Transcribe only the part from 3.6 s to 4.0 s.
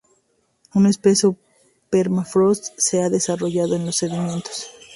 en estos